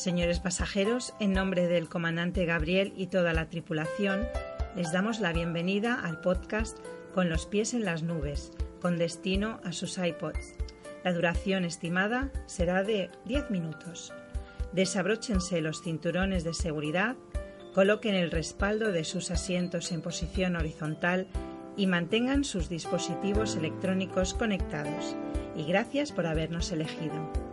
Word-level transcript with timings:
Señores 0.00 0.40
pasajeros, 0.40 1.12
en 1.20 1.34
nombre 1.34 1.68
del 1.68 1.90
comandante 1.90 2.46
Gabriel 2.46 2.94
y 2.96 3.08
toda 3.08 3.34
la 3.34 3.50
tripulación, 3.50 4.26
les 4.74 4.92
damos 4.92 5.20
la 5.20 5.30
bienvenida 5.34 6.00
al 6.02 6.22
podcast 6.22 6.78
Con 7.12 7.28
los 7.28 7.44
pies 7.44 7.74
en 7.74 7.84
las 7.84 8.02
nubes, 8.02 8.50
con 8.80 8.96
destino 8.96 9.60
a 9.62 9.72
sus 9.72 9.98
iPods. 9.98 10.54
La 11.04 11.12
duración 11.12 11.66
estimada 11.66 12.32
será 12.46 12.82
de 12.82 13.10
10 13.26 13.50
minutos. 13.50 14.14
Desabróchense 14.72 15.60
los 15.60 15.82
cinturones 15.82 16.44
de 16.44 16.54
seguridad, 16.54 17.16
coloquen 17.74 18.14
el 18.14 18.30
respaldo 18.30 18.92
de 18.92 19.04
sus 19.04 19.30
asientos 19.30 19.92
en 19.92 20.00
posición 20.00 20.56
horizontal 20.56 21.26
y 21.76 21.86
mantengan 21.86 22.44
sus 22.44 22.70
dispositivos 22.70 23.54
electrónicos 23.54 24.32
conectados. 24.32 25.14
Y 25.54 25.64
gracias 25.64 26.10
por 26.10 26.26
habernos 26.26 26.72
elegido. 26.72 27.49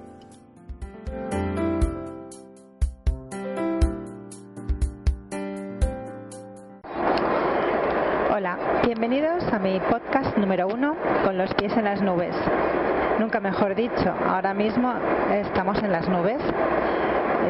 Bienvenidos 8.88 9.44
a 9.52 9.60
mi 9.60 9.82
podcast 9.82 10.38
número 10.38 10.66
uno, 10.66 10.96
Con 11.26 11.38
los 11.38 11.54
pies 11.56 11.76
en 11.76 11.84
las 11.84 12.02
nubes. 12.02 12.34
Nunca 13.20 13.42
mejor 13.42 13.76
dicho, 13.76 14.14
ahora 14.26 14.54
mismo 14.54 14.94
estamos 15.30 15.84
en 15.84 15.92
las 15.92 16.08
nubes. 16.08 16.38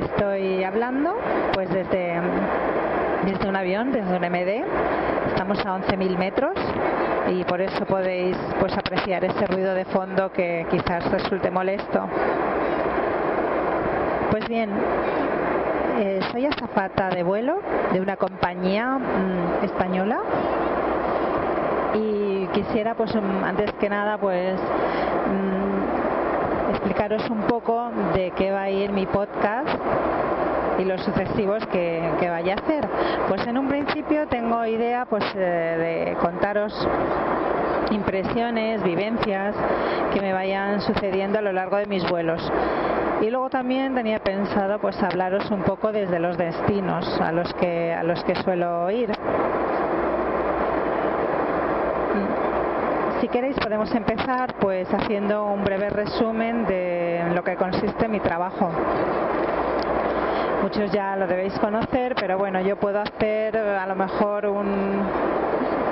Estoy 0.04 0.64
hablando 0.64 1.16
pues 1.54 1.70
desde, 1.70 2.20
desde 3.24 3.48
un 3.48 3.56
avión, 3.56 3.92
desde 3.92 4.18
un 4.18 4.24
MD. 4.24 4.66
Estamos 5.28 5.64
a 5.64 5.78
11.000 5.78 6.18
metros 6.18 6.56
y 7.30 7.44
por 7.44 7.62
eso 7.62 7.86
podéis 7.86 8.36
pues 8.60 8.76
apreciar 8.76 9.24
ese 9.24 9.46
ruido 9.46 9.76
de 9.76 9.86
fondo 9.86 10.32
que 10.32 10.66
quizás 10.72 11.06
resulte 11.12 11.52
molesto. 11.52 12.02
Pues 14.32 14.48
bien, 14.48 14.72
eh, 16.00 16.20
soy 16.32 16.48
azafata 16.48 17.10
de 17.10 17.22
vuelo 17.22 17.60
de 17.94 18.02
una 18.02 18.18
compañía 18.18 18.98
mm, 18.98 19.66
española 19.66 20.20
y 21.98 22.48
quisiera 22.54 22.96
pues 22.96 23.14
mm, 23.16 23.44
antes 23.44 23.72
que 23.80 23.90
nada 23.90 24.18
pues 24.18 24.60
mm, 24.60 26.70
explicaros 26.72 27.30
un 27.30 27.42
poco 27.44 27.90
de 28.14 28.32
qué 28.32 28.52
va 28.52 28.64
a 28.64 28.70
ir 28.70 28.92
mi 28.92 29.06
podcast 29.06 29.70
y 30.80 30.86
los 30.86 31.02
sucesivos 31.02 31.66
que, 31.68 32.02
que, 32.20 32.30
vaya 32.30 32.54
a 32.54 32.64
hacer. 32.64 32.88
Pues 33.28 33.46
en 33.48 33.58
un 33.58 33.68
principio 33.68 34.28
tengo 34.28 34.64
idea 34.66 35.06
pues 35.06 35.24
eh, 35.36 36.10
de 36.10 36.14
contaros 36.22 36.88
impresiones, 37.92 38.84
vivencias 38.84 39.56
que 40.14 40.22
me 40.22 40.34
vayan 40.34 40.82
sucediendo 40.82 41.40
a 41.40 41.42
lo 41.42 41.52
largo 41.52 41.78
de 41.78 41.88
mis 41.88 42.08
vuelos. 42.10 42.42
Y 43.22 43.32
luego 43.32 43.50
también 43.50 43.96
tenía 43.96 44.20
pensado 44.20 44.80
pues 44.80 45.02
hablaros 45.02 45.50
un 45.50 45.64
poco 45.64 45.92
desde 45.92 46.20
los 46.20 46.38
destinos 46.38 47.20
a 47.20 47.32
los 47.32 47.52
que 47.56 47.94
a 47.94 48.04
los 48.04 48.24
que 48.24 48.36
suelo 48.36 48.92
ir. 48.92 49.12
Si 53.22 53.28
queréis 53.30 53.58
podemos 53.58 53.92
empezar 53.96 54.54
pues 54.60 54.88
haciendo 54.94 55.46
un 55.46 55.64
breve 55.64 55.90
resumen 55.90 56.68
de 56.68 57.24
lo 57.34 57.44
que 57.44 57.56
consiste 57.56 58.08
mi 58.08 58.20
trabajo. 58.20 58.70
Muchos 60.62 60.92
ya 60.92 61.16
lo 61.16 61.26
debéis 61.26 61.58
conocer, 61.60 62.14
pero 62.14 62.38
bueno, 62.38 62.62
yo 62.62 62.76
puedo 62.76 63.00
hacer 63.00 63.58
a 63.58 63.88
lo 63.88 63.96
mejor 63.96 64.46
un 64.46 65.02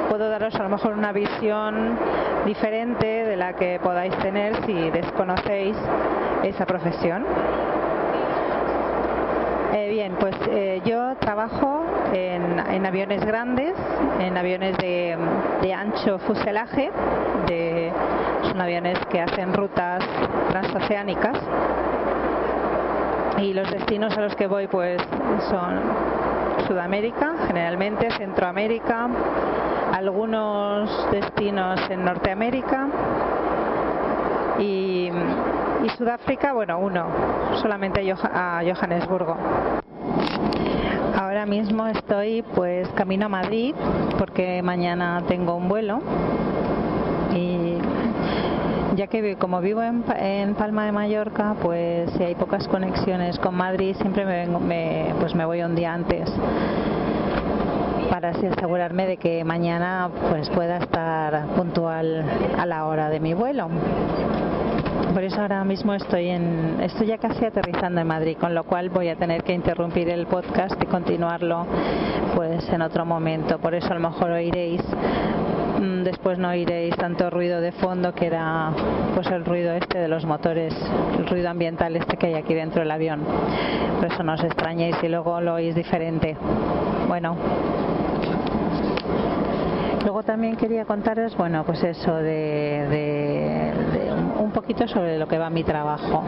puedo 0.10 0.30
daros 0.30 0.54
a 0.56 0.64
lo 0.64 0.70
mejor 0.70 0.94
una 0.94 1.12
visión 1.12 1.98
diferente 2.46 3.26
de 3.26 3.36
la 3.36 3.54
que 3.54 3.80
podáis 3.82 4.16
tener 4.20 4.64
si 4.66 4.92
desconocéis 4.92 5.76
esa 6.44 6.66
profesión. 6.68 7.26
Eh, 9.78 9.90
bien, 9.90 10.14
pues 10.18 10.34
eh, 10.48 10.82
yo 10.86 11.18
trabajo 11.18 11.84
en, 12.14 12.86
aviones 12.86 13.26
grandes, 13.26 13.74
en 14.22 14.38
aviones 14.38 14.78
de, 14.78 15.74
ancho 15.76 16.18
fuselaje, 16.20 16.90
de, 17.48 17.92
son 18.44 18.62
aviones 18.62 18.98
que 19.12 19.20
hacen 19.20 19.54
rutas 19.54 20.02
transoceánicas. 20.50 21.38
Y 23.40 23.54
los 23.54 23.70
destinos 23.70 24.18
a 24.18 24.22
los 24.22 24.36
que 24.38 24.48
voy 24.48 24.68
pues 24.68 25.02
son 25.50 25.82
Sudamérica, 26.68 27.34
generalmente 27.46 28.10
Centroamérica, 28.12 29.10
algunos 29.94 31.12
destinos 31.12 31.82
en 31.90 32.06
Norteamérica 32.06 32.88
y, 34.58 35.12
Sudáfrica, 35.90 36.54
bueno, 36.54 36.80
uno, 36.80 37.06
solamente 37.62 38.02
a 38.24 38.62
Johannesburgo. 38.66 39.36
Ahora 41.18 41.46
mismo 41.46 41.88
estoy 41.88 42.44
pues 42.56 42.88
camino 42.90 43.28
a 43.28 43.30
Madrid 43.30 43.74
porque 44.18 44.62
mañana 44.62 45.24
tengo 45.28 45.56
un 45.56 45.70
vuelo 45.70 46.02
y 47.34 47.78
ya 48.96 49.08
que 49.08 49.36
como 49.36 49.62
vivo 49.62 49.82
en, 49.84 50.56
Palma 50.56 50.86
de 50.86 50.92
Mallorca, 50.92 51.56
pues 51.62 52.12
si 52.12 52.24
hay 52.24 52.36
pocas 52.36 52.68
conexiones 52.68 53.38
con 53.40 53.56
Madrid, 53.56 53.96
siempre 54.00 54.26
me, 54.26 55.14
pues 55.20 55.36
me 55.36 55.46
voy 55.46 55.62
un 55.62 55.76
día 55.76 55.94
antes 55.94 56.32
para 58.10 58.30
asegurarme 58.30 59.08
de 59.08 59.18
que 59.18 59.44
mañana 59.44 60.10
pues 60.30 60.50
pueda 60.50 60.78
estar 60.78 61.48
puntual 61.56 62.24
a 62.58 62.66
la 62.66 62.86
hora 62.86 63.10
de 63.10 63.20
mi 63.20 63.34
vuelo. 63.34 63.70
Por 65.16 65.24
eso 65.24 65.42
ahora 65.42 65.64
mismo 65.64 65.94
estoy 65.94 66.28
en 66.28 66.82
estoy 66.82 67.08
ya 67.08 67.18
casi 67.18 67.46
aterrizando 67.46 68.02
en 68.02 68.08
Madrid, 68.08 68.36
con 68.38 68.54
lo 68.54 68.66
cual 68.66 68.90
voy 68.90 69.08
a 69.08 69.16
tener 69.16 69.44
que 69.44 69.54
interrumpir 69.54 70.10
el 70.10 70.28
podcast 70.28 70.76
y 70.84 70.86
continuarlo 70.88 71.66
pues 72.36 72.68
en 72.68 72.82
otro 72.82 73.06
momento. 73.06 73.58
Por 73.60 73.76
eso 73.76 73.88
a 73.92 73.94
lo 73.94 74.10
mejor 74.10 74.32
oiréis 74.32 74.82
mm, 75.80 76.04
después 76.04 76.38
no 76.38 76.50
oiréis 76.50 76.98
tanto 76.98 77.30
ruido 77.30 77.62
de 77.62 77.72
fondo 77.72 78.14
que 78.14 78.26
era 78.26 78.74
pues 79.14 79.28
el 79.28 79.46
ruido 79.46 79.72
este 79.76 80.00
de 80.00 80.10
los 80.10 80.26
motores, 80.26 80.76
el 81.18 81.26
ruido 81.26 81.50
ambiental 81.50 81.96
este 81.96 82.18
que 82.18 82.28
hay 82.28 82.34
aquí 82.34 82.54
dentro 82.54 82.82
del 82.82 82.92
avión. 82.92 83.22
Por 84.02 84.12
eso 84.12 84.22
no 84.22 84.34
os 84.34 84.44
extrañéis 84.44 84.98
si 85.00 85.08
luego 85.08 85.40
lo 85.40 85.54
oís 85.54 85.76
diferente. 85.76 86.36
Bueno, 87.08 87.38
Luego 90.06 90.22
también 90.22 90.56
quería 90.56 90.86
contaros, 90.86 91.36
bueno, 91.36 91.64
pues 91.66 91.84
eso 91.84 92.14
de, 92.18 92.86
sobre 94.74 95.18
lo 95.20 95.28
que 95.28 95.38
va 95.38 95.50
mi 95.50 95.64
trabajo. 95.64 96.24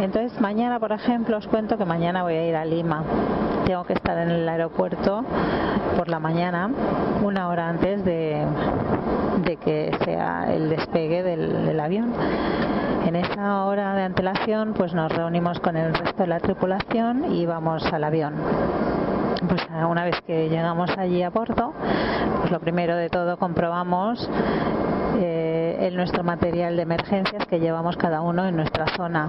Entonces 0.00 0.40
mañana, 0.40 0.78
por 0.78 0.92
ejemplo, 0.92 1.36
os 1.38 1.46
cuento 1.48 1.78
que 1.78 1.84
mañana 1.84 2.22
voy 2.22 2.34
a 2.34 2.46
ir 2.46 2.54
a 2.54 2.64
Lima. 2.64 3.02
Tengo 3.64 3.84
que 3.84 3.94
estar 3.94 4.16
en 4.18 4.30
el 4.30 4.48
aeropuerto 4.48 5.24
por 5.96 6.08
la 6.08 6.20
mañana, 6.20 6.70
una 7.24 7.48
hora 7.48 7.68
antes 7.68 8.04
de, 8.04 8.46
que 9.64 9.96
sea 10.04 10.54
el 10.54 10.68
despegue 10.68 11.22
del, 11.22 11.66
del 11.66 11.80
avión. 11.80 12.12
En 13.06 13.16
esa 13.16 13.64
hora 13.64 13.94
de 13.94 14.02
antelación, 14.02 14.74
pues 14.74 14.94
nos 14.94 15.10
reunimos 15.10 15.58
con 15.60 15.76
el 15.76 15.94
resto 15.94 16.22
de 16.22 16.28
la 16.28 16.40
tripulación 16.40 17.32
y 17.32 17.46
vamos 17.46 17.84
al 17.92 18.04
avión 18.04 18.34
pues 19.48 19.66
una 19.88 20.04
vez 20.04 20.20
que 20.26 20.48
llegamos 20.48 20.90
allí 20.96 21.22
a 21.22 21.30
Porto, 21.30 21.72
pues 22.40 22.50
lo 22.50 22.58
primero 22.60 22.96
de 22.96 23.08
todo 23.08 23.36
comprobamos 23.36 24.28
eh, 25.18 25.76
el 25.80 25.96
nuestro 25.96 26.22
material 26.22 26.76
de 26.76 26.82
emergencias 26.82 27.46
que 27.46 27.60
llevamos 27.60 27.96
cada 27.96 28.20
uno 28.20 28.46
en 28.46 28.56
nuestra 28.56 28.86
zona. 28.96 29.28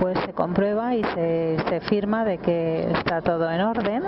Pues 0.00 0.18
se 0.26 0.32
comprueba 0.32 0.94
y 0.94 1.02
se, 1.14 1.56
se 1.68 1.80
firma 1.80 2.24
de 2.24 2.38
que 2.38 2.90
está 2.92 3.22
todo 3.22 3.50
en 3.50 3.60
orden 3.60 4.02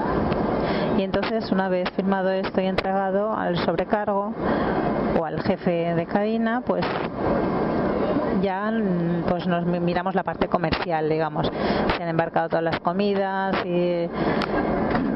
y 0.98 1.02
entonces 1.02 1.50
una 1.52 1.68
vez 1.68 1.90
firmado 1.90 2.30
esto 2.30 2.60
y 2.60 2.66
entregado 2.66 3.34
al 3.34 3.58
sobrecargo 3.58 4.32
o 5.18 5.24
al 5.24 5.42
jefe 5.42 5.94
de 5.94 6.06
cabina, 6.06 6.62
pues 6.66 6.84
ya 8.42 8.72
pues 9.28 9.46
nos 9.46 9.66
miramos 9.66 10.14
la 10.14 10.22
parte 10.22 10.48
comercial, 10.48 11.08
digamos. 11.08 11.50
Se 11.96 12.02
han 12.02 12.08
embarcado 12.08 12.48
todas 12.48 12.64
las 12.64 12.80
comidas 12.80 13.54
y 13.64 14.08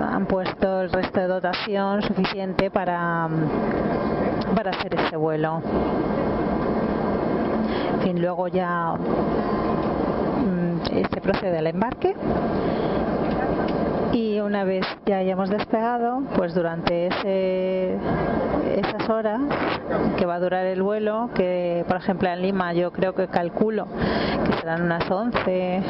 han 0.03 0.27
puesto 0.27 0.83
el 0.83 0.91
resto 0.91 1.21
de 1.21 1.27
dotación 1.27 2.03
suficiente 2.03 2.71
para, 2.71 3.29
para 4.55 4.71
hacer 4.71 4.95
ese 4.95 5.17
vuelo. 5.17 5.63
En 7.95 8.01
fin, 8.01 8.23
luego 8.23 8.49
ya 8.49 8.95
mm, 10.43 10.81
se 11.13 11.21
procede 11.21 11.59
al 11.59 11.67
embarque 11.67 12.15
y 14.13 14.41
una 14.41 14.65
vez 14.65 14.85
ya 15.07 15.19
hayamos 15.19 15.51
despegado, 15.51 16.23
pues 16.35 16.55
durante 16.55 17.07
ese, 17.07 17.95
esas 18.77 19.09
horas 19.09 19.41
que 20.17 20.27
va 20.27 20.35
a 20.35 20.41
durar 20.41 20.67
el 20.67 20.83
vuelo, 20.83 21.31
que 21.35 21.85
por 21.87 21.97
ejemplo 21.97 22.29
en 22.29 22.43
Lima 22.43 22.73
yo 22.73 22.93
creo 22.93 23.15
que 23.15 23.29
calculo 23.29 23.87
que 24.45 24.53
serán 24.59 24.83
unas 24.83 25.09
11 25.09 25.83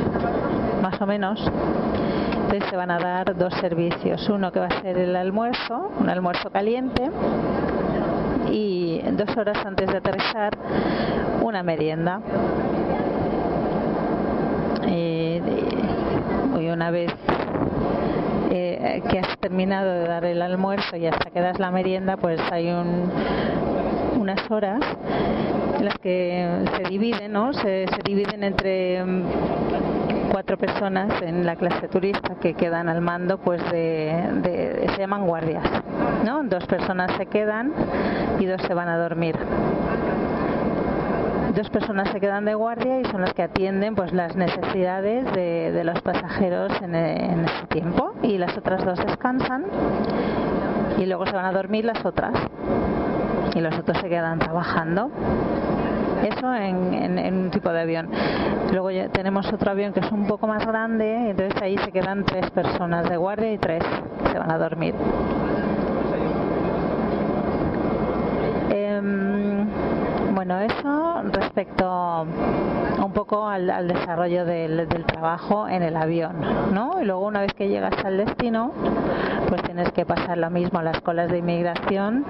más 0.83 1.01
o 1.01 1.07
menos, 1.07 1.41
se 2.59 2.77
van 2.77 2.91
a 2.91 2.99
dar 2.99 3.37
dos 3.37 3.55
servicios. 3.61 4.29
Uno 4.29 4.51
que 4.51 4.59
va 4.59 4.67
a 4.67 4.81
ser 4.81 4.99
el 4.99 5.15
almuerzo, 5.15 5.93
un 6.01 6.09
almuerzo 6.09 6.51
caliente, 6.51 7.11
y 8.51 9.01
dos 9.13 9.37
horas 9.37 9.65
antes 9.65 9.89
de 9.91 9.99
aterrizar 9.99 10.57
una 11.43 11.63
merienda. 11.63 12.21
Y, 14.87 15.41
una 16.71 16.91
vez 16.93 17.13
eh, 18.51 19.03
que 19.11 19.19
has 19.19 19.39
terminado 19.39 19.91
de 19.91 20.07
dar 20.07 20.25
el 20.25 20.41
almuerzo 20.41 20.97
y 20.97 21.07
hasta 21.07 21.31
que 21.31 21.41
das 21.41 21.59
la 21.59 21.71
merienda, 21.71 22.17
pues 22.17 22.41
hay 22.53 22.69
un, 22.69 23.11
unas 24.21 24.49
horas 24.51 24.81
en 25.79 25.85
las 25.85 25.99
que 25.99 26.65
se 26.77 26.83
dividen, 26.89 27.33
¿no? 27.33 27.53
Se, 27.55 27.87
dividen 28.05 28.45
entre 28.45 29.03
cuatro 30.31 30.57
personas 30.57 31.21
en 31.23 31.45
la 31.45 31.57
clase 31.57 31.89
turista 31.89 32.37
que 32.37 32.55
quedan 32.55 32.89
al 32.89 33.01
mando, 33.01 33.39
pues 33.39 33.63
de, 33.71 34.87
se 34.95 34.99
llaman 34.99 35.27
guardias, 35.27 35.65
¿no? 36.25 36.43
Dos 36.45 36.65
personas 36.67 37.11
se 37.17 37.27
quedan 37.27 37.73
y 38.39 38.47
dos 38.47 38.63
se 38.63 38.75
van 38.75 38.89
a 38.89 38.97
dormir 38.97 39.37
dos 41.55 41.69
personas 41.69 42.09
se 42.11 42.21
quedan 42.21 42.45
de 42.45 42.55
guardia 42.55 43.01
y 43.01 43.05
son 43.07 43.23
las 43.23 43.35
que 43.35 43.43
atienden 43.43 43.97
pues 43.97 44.13
las 44.13 44.37
necesidades 44.37 45.31
de, 45.33 45.83
los 45.85 46.01
pasajeros 46.01 46.73
en, 46.81 46.95
en, 46.95 47.45
ese 47.45 47.67
tiempo 47.67 48.15
y 48.23 48.39
las 48.39 48.57
otras 48.57 48.85
dos 48.85 48.99
descansan 49.05 49.65
y 50.97 51.07
luego 51.07 51.27
se 51.27 51.33
van 51.33 51.47
a 51.47 51.53
dormir 51.53 51.85
las 51.85 52.05
otras 52.05 52.33
y 53.55 53.61
los 53.61 53.77
otros 53.77 53.99
se 53.99 54.09
quedan 54.09 54.39
trabajando. 54.39 55.11
Eso 56.25 56.55
en, 56.55 57.35
un 57.35 57.51
tipo 57.51 57.71
de 57.71 57.81
avión. 57.81 58.09
Luego 58.73 58.89
tenemos 59.13 59.51
otro 59.53 59.71
avión 59.71 59.93
que 59.93 60.01
es 60.01 60.13
un 60.13 60.27
poco 60.27 60.47
más 60.47 60.67
grande, 60.67 61.31
entonces 61.31 61.61
ahí 61.63 61.79
se 61.79 61.91
quedan 61.93 62.25
tres 62.25 62.51
personas 62.51 63.09
de 63.09 63.17
guardia 63.17 63.53
y 63.53 63.59
tres 63.59 63.83
se 64.31 64.39
van 64.39 64.51
a 64.51 64.59
dormir. 64.59 64.95
Em, 68.71 69.67
bueno, 70.35 70.61
eso 70.61 71.23
respecto 71.33 72.27
un 73.03 73.13
poco 73.13 73.47
al, 73.49 73.89
desarrollo 73.89 74.45
del, 74.45 74.89
del, 74.89 75.05
trabajo 75.05 75.69
en 75.69 75.83
el 75.83 75.97
avión, 75.97 76.37
¿no? 76.73 77.01
Y 77.01 77.05
luego 77.05 77.27
una 77.27 77.41
vez 77.41 77.53
que 77.55 77.69
llegas 77.69 77.95
al 78.05 78.19
destino, 78.19 78.73
pues 79.49 79.63
tienes 79.63 79.91
que 79.93 80.05
pasar 80.05 80.39
lo 80.39 80.51
mismo 80.51 80.83
las 80.83 81.01
colas 81.01 81.31
de 81.31 81.39
inmigración 81.39 82.25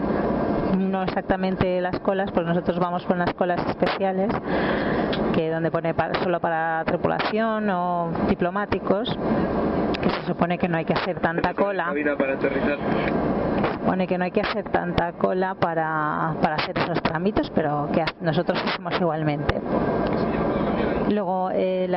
no 0.76 1.02
exactamente 1.02 1.80
las 1.80 1.98
colas, 2.00 2.30
porque 2.30 2.48
nosotros 2.48 2.78
vamos 2.78 3.04
con 3.04 3.18
las 3.18 3.32
colas 3.34 3.60
especiales, 3.66 4.30
que 5.34 5.50
donde 5.50 5.70
pone 5.70 5.94
solo 6.22 6.40
para 6.40 6.84
tripulación 6.84 7.68
o 7.70 8.10
diplomáticos, 8.28 9.16
que 10.00 10.10
se 10.10 10.26
supone 10.26 10.58
que 10.58 10.68
no 10.68 10.78
hay 10.78 10.84
que 10.84 10.94
hacer 10.94 11.20
tanta 11.20 11.54
cola. 11.54 11.92
Se 11.92 13.74
supone 13.74 14.06
que 14.06 14.18
no 14.18 14.24
hay 14.24 14.30
que 14.30 14.40
hacer 14.40 14.64
tanta 14.70 15.12
cola 15.12 15.54
para, 15.54 16.34
para 16.40 16.54
hacer 16.56 16.78
esos 16.78 17.02
trámites, 17.02 17.50
pero 17.54 17.88
que 17.92 18.04
nosotros 18.20 18.62
hacemos 18.64 18.94
igualmente. 19.00 19.60
Luego 21.10 21.50
eh, 21.52 21.88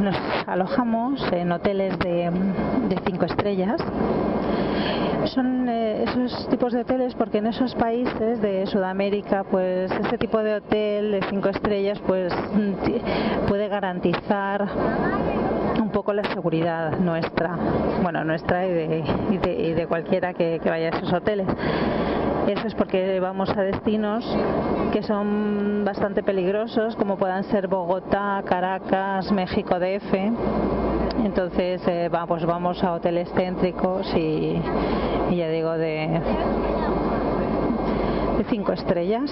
nos 0.00 0.16
alojamos 0.46 1.24
en 1.32 1.52
hoteles 1.52 1.98
de, 2.00 2.30
de 2.88 3.00
cinco 3.06 3.26
estrellas 3.26 3.80
son 5.26 5.68
eh, 5.68 6.04
esos 6.04 6.48
tipos 6.48 6.72
de 6.72 6.80
hoteles 6.80 7.14
porque 7.14 7.38
en 7.38 7.46
esos 7.46 7.74
países 7.74 8.40
de 8.40 8.66
Sudamérica 8.66 9.44
pues 9.44 9.90
este 9.90 10.18
tipo 10.18 10.42
de 10.42 10.54
hotel 10.54 11.12
de 11.12 11.20
cinco 11.28 11.48
estrellas 11.48 11.98
pues 12.06 12.32
puede 13.48 13.68
garantizar 13.68 14.66
un 15.80 15.90
poco 15.90 16.12
la 16.12 16.24
seguridad 16.32 16.98
nuestra 16.98 17.56
bueno 18.02 18.24
nuestra 18.24 18.66
y 18.66 18.72
de, 18.72 19.74
de, 19.74 19.86
cualquiera 19.86 20.34
que, 20.34 20.60
que 20.62 20.70
vaya 20.70 20.86
a 20.86 20.96
esos 20.96 21.12
hoteles 21.12 21.46
eso 22.46 22.66
es 22.68 22.74
porque 22.74 23.18
vamos 23.18 23.50
a 23.50 23.62
destinos 23.62 24.24
que 24.92 25.02
son 25.02 25.84
bastante 25.84 26.22
peligrosos, 26.22 26.94
como 26.94 27.16
puedan 27.18 27.42
ser 27.44 27.66
Bogotá, 27.66 28.42
Caracas, 28.46 29.32
México 29.32 29.80
DF. 29.80 30.95
Entonces 31.26 31.82
eh, 31.88 32.08
vamos, 32.08 32.46
vamos 32.46 32.84
a 32.84 32.92
hoteles 32.92 33.28
céntricos 33.32 34.06
y, 34.14 34.62
ya 35.34 35.48
digo 35.48 35.72
de, 35.72 36.20
de 38.38 38.44
cinco 38.48 38.72
estrellas. 38.72 39.28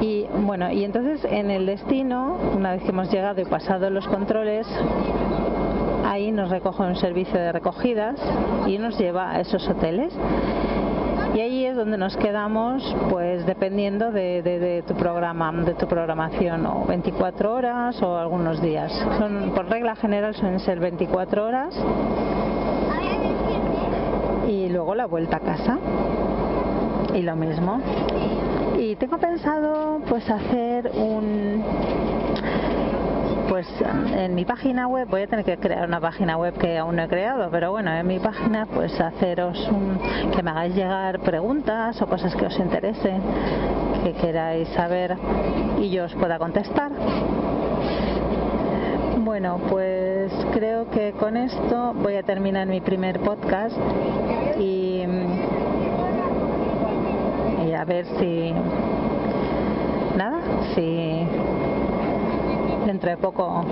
Y 0.00 0.26
bueno, 0.46 0.70
y 0.70 0.84
entonces 0.84 1.24
en 1.24 1.50
el 1.50 1.66
destino, 1.66 2.38
una 2.54 2.74
vez 2.74 2.84
que 2.84 2.90
hemos 2.90 3.10
llegado 3.10 3.40
y 3.40 3.46
pasado 3.46 3.90
los 3.90 4.06
controles, 4.06 4.68
ahí 6.04 6.30
nos 6.30 6.48
recoge 6.48 6.84
un 6.84 6.94
servicio 6.94 7.34
de 7.34 7.50
recogidas 7.50 8.14
y 8.68 8.78
nos 8.78 8.96
lleva 8.96 9.32
a 9.32 9.40
esos 9.40 9.68
hoteles. 9.68 10.12
Y 11.34 11.40
ahí 11.40 11.64
es 11.64 11.76
donde 11.76 11.96
nos 11.96 12.16
quedamos, 12.16 12.82
pues 13.08 13.46
dependiendo 13.46 14.10
de, 14.10 14.82
tu 14.86 14.94
programa, 14.94 15.52
de 15.52 15.74
tu 15.74 15.86
programación, 15.86 16.66
o 16.66 16.84
24 16.86 17.54
horas 17.54 18.02
o 18.02 18.16
algunos 18.16 18.60
días. 18.60 18.92
Son, 19.18 19.52
por 19.54 19.68
regla 19.68 19.94
general 19.94 20.34
suelen 20.34 20.58
ser 20.60 20.80
24 20.80 21.46
horas 21.46 21.74
y 24.48 24.68
luego 24.68 24.94
la 24.96 25.06
vuelta 25.06 25.36
a 25.36 25.40
casa 25.40 25.78
y 27.14 27.22
lo 27.22 27.36
mismo. 27.36 27.80
Y 28.78 28.96
tengo 28.96 29.18
pensado 29.18 30.00
pues 30.08 30.28
hacer 30.28 30.90
un 30.96 31.62
pues 33.50 33.66
en 34.16 34.36
mi 34.36 34.44
página 34.44 34.86
web 34.86 35.08
voy 35.10 35.22
a 35.22 35.26
tener 35.26 35.44
que 35.44 35.56
crear 35.56 35.88
una 35.88 35.98
página 35.98 36.36
web 36.36 36.56
que 36.56 36.78
aún 36.78 36.94
no 36.94 37.02
he 37.02 37.08
creado, 37.08 37.50
pero 37.50 37.72
bueno, 37.72 37.92
en 37.92 38.06
mi 38.06 38.20
página 38.20 38.64
pues 38.72 38.98
haceros 39.00 39.58
que 40.32 40.40
me 40.40 40.52
hagáis 40.52 40.72
llegar 40.76 41.18
preguntas 41.18 42.00
o 42.00 42.06
cosas 42.06 42.32
que 42.36 42.46
os 42.46 42.56
interesen, 42.60 43.20
que 44.04 44.12
queráis 44.12 44.68
saber 44.68 45.16
y 45.80 45.90
yo 45.90 46.04
os 46.04 46.14
pueda 46.14 46.38
contestar. 46.38 46.92
Bueno, 49.18 49.60
pues 49.68 50.32
creo 50.52 50.88
que 50.88 51.10
con 51.18 51.36
esto 51.36 51.92
voy 51.94 52.14
a 52.14 52.22
terminar 52.22 52.68
mi 52.68 52.80
primer 52.80 53.18
podcast 53.18 53.76
y, 54.60 55.02
y 57.66 57.72
a 57.72 57.84
ver 57.84 58.06
si 58.20 58.54
nada, 60.16 60.40
si 60.72 61.26
dentro 62.86 63.10
de 63.10 63.16
poco 63.16 63.64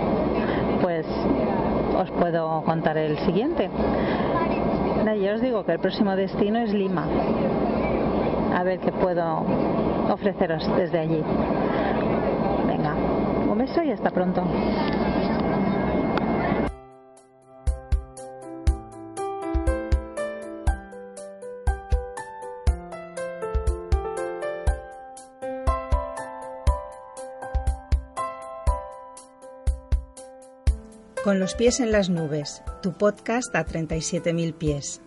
pues 0.83 1.07
os 1.97 2.11
puedo 2.13 2.63
contar 2.63 2.97
el 2.97 3.19
siguiente. 3.21 3.71
Yo 5.21 5.35
os 5.35 5.41
digo 5.41 5.65
que 5.65 5.73
el 5.73 5.79
próximo 5.79 6.15
destino 6.15 6.59
es 6.59 6.73
Lima. 6.73 7.07
A 8.55 8.63
ver 8.63 8.79
qué 8.79 8.93
puedo 8.93 9.45
ofreceros 10.11 10.65
desde 10.77 10.99
allí. 10.99 11.23
Venga, 12.67 12.95
un 13.51 13.59
beso 13.59 13.83
y 13.83 13.91
hasta 13.91 14.11
pronto. 14.11 14.43
Con 31.25 31.41
los 31.41 31.55
pies 31.55 31.81
en 31.81 31.91
las 31.91 32.09
nubes, 32.09 32.63
tu 32.81 32.93
podcast 32.93 33.53
a 33.57 33.67
37.000 33.67 34.55
pies. 34.55 35.03